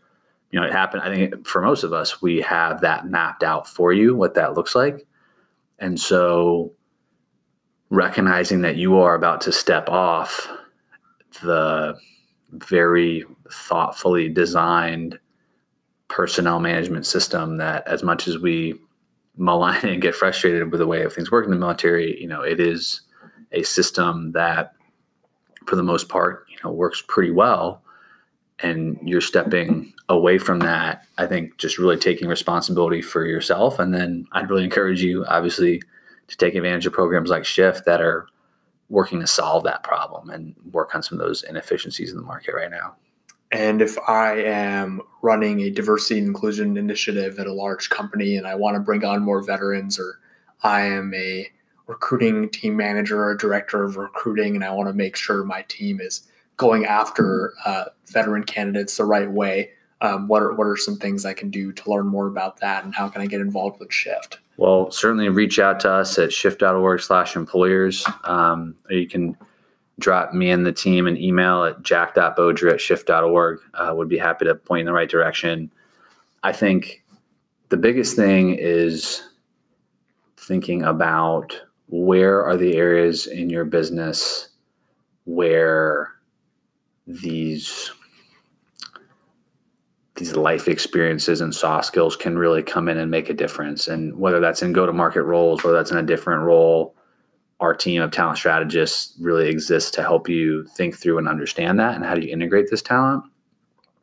[0.51, 1.03] you know, it happened.
[1.03, 4.55] I think for most of us, we have that mapped out for you, what that
[4.55, 5.07] looks like.
[5.79, 6.73] And so
[7.91, 10.49] recognizing that you are about to step off
[11.43, 11.99] the
[12.53, 15.19] very thoughtfully designed
[16.09, 18.75] personnel management system that as much as we
[19.37, 22.61] malign and get frustrated with the way things work in the military, you know, it
[22.61, 23.03] is
[23.53, 24.73] a system that
[25.67, 27.83] for the most part, you know, works pretty well.
[28.61, 33.79] And you're stepping away from that, I think just really taking responsibility for yourself.
[33.79, 35.83] And then I'd really encourage you, obviously,
[36.29, 38.27] to take advantage of programs like Shift that are
[38.89, 42.55] working to solve that problem and work on some of those inefficiencies in the market
[42.55, 42.97] right now.
[43.51, 48.47] And if I am running a diversity and inclusion initiative at a large company and
[48.47, 50.21] I want to bring on more veterans, or
[50.63, 51.49] I am a
[51.87, 56.01] recruiting team manager or director of recruiting and I want to make sure my team
[56.01, 56.28] is
[56.59, 59.71] going after uh, veteran candidates the right way,
[60.03, 62.85] um, what are what are some things I can do to learn more about that,
[62.85, 64.39] and how can I get involved with Shift?
[64.57, 68.07] Well, certainly reach out to us at shift.org/employers.
[68.25, 69.37] Um, you can
[69.99, 73.61] drop me and the team an email at jack.boger at shift.org.
[73.75, 75.71] Uh, would be happy to point in the right direction.
[76.45, 77.03] I think
[77.71, 79.23] the biggest thing is
[80.37, 84.49] thinking about where are the areas in your business
[85.25, 86.13] where
[87.09, 87.91] these
[90.17, 93.87] these life experiences and soft skills can really come in and make a difference.
[93.87, 96.97] And whether that's in go to market roles, whether that's in a different role,
[97.61, 101.95] our team of talent strategists really exists to help you think through and understand that
[101.95, 103.25] and how do you integrate this talent.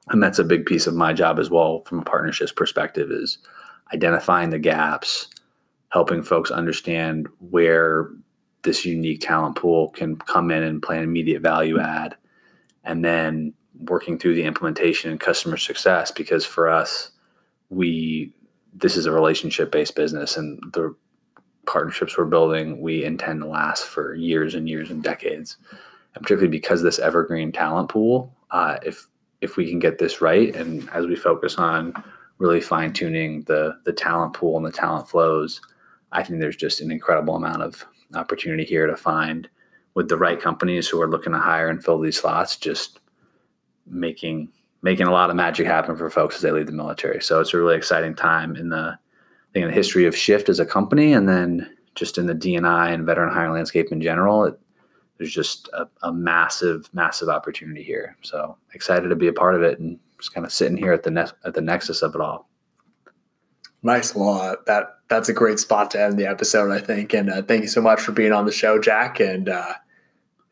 [0.10, 3.38] And that's a big piece of my job as well from a partnerships perspective is
[3.94, 5.28] identifying the gaps,
[5.90, 8.10] helping folks understand where
[8.64, 12.16] this unique talent pool can come in and play an immediate value add.
[12.86, 17.12] And then working through the implementation and customer success because for us
[17.70, 18.34] we
[18.74, 20.96] this is a relationship based business and the
[21.66, 25.58] partnerships we're building we intend to last for years and years and decades.
[26.14, 29.08] And particularly because this evergreen talent pool uh, if
[29.42, 31.94] if we can get this right and as we focus on
[32.38, 35.62] really fine tuning the the talent pool and the talent flows
[36.12, 39.50] i think there's just an incredible amount of opportunity here to find
[39.96, 43.00] with the right companies who are looking to hire and fill these slots just
[43.88, 44.50] making
[44.82, 47.20] making a lot of magic happen for folks as they leave the military.
[47.20, 49.00] So it's a really exciting time in the
[49.56, 53.06] in the history of Shift as a company, and then just in the D&I and
[53.06, 54.44] veteran hiring landscape in general.
[54.44, 54.60] It,
[55.18, 58.18] there's just a, a, massive, massive opportunity here.
[58.22, 61.04] So excited to be a part of it, and just kind of sitting here at
[61.04, 62.50] the ne- at the nexus of it all.
[63.82, 64.14] Nice.
[64.14, 67.14] Well, uh, that that's a great spot to end the episode, I think.
[67.14, 69.20] And uh, thank you so much for being on the show, Jack.
[69.20, 69.74] And uh,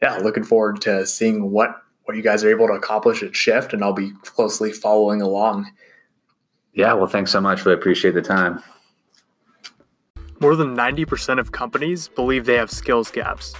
[0.04, 3.72] yeah, looking forward to seeing what what you guys are able to accomplish at Shift,
[3.72, 5.72] and I'll be closely following along.
[6.74, 7.66] Yeah, well, thanks so much.
[7.66, 8.62] Really appreciate the time.
[10.42, 13.56] More than 90% of companies believe they have skills gaps.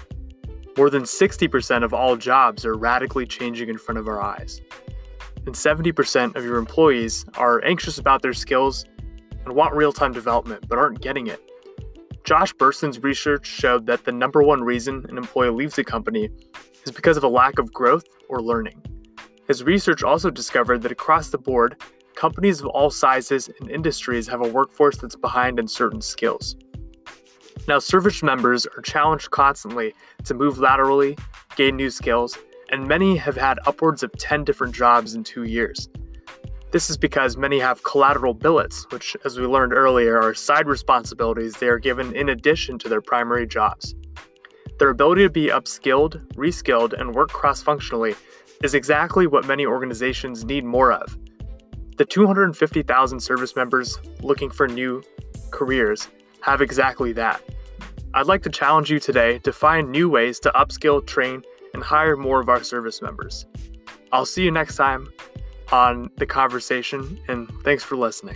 [0.76, 4.60] More than 60% of all jobs are radically changing in front of our eyes.
[5.46, 8.84] And 70% of your employees are anxious about their skills
[9.46, 11.40] and want real time development but aren't getting it.
[12.24, 16.30] Josh Bersin's research showed that the number one reason an employee leaves a company
[16.86, 18.82] is because of a lack of growth or learning.
[19.48, 21.82] His research also discovered that across the board,
[22.16, 26.56] companies of all sizes and industries have a workforce that's behind in certain skills.
[27.68, 29.94] Now, service members are challenged constantly
[30.24, 31.18] to move laterally,
[31.58, 32.38] gain new skills,
[32.70, 35.90] and many have had upwards of 10 different jobs in two years.
[36.74, 41.54] This is because many have collateral billets, which, as we learned earlier, are side responsibilities
[41.54, 43.94] they are given in addition to their primary jobs.
[44.80, 48.16] Their ability to be upskilled, reskilled, and work cross functionally
[48.64, 51.16] is exactly what many organizations need more of.
[51.98, 55.04] The 250,000 service members looking for new
[55.52, 56.08] careers
[56.42, 57.44] have exactly that.
[58.16, 61.44] I'd like to challenge you today to find new ways to upskill, train,
[61.76, 63.46] and hire more of our service members.
[64.12, 65.08] I'll see you next time
[65.74, 68.36] on the conversation, and thanks for listening.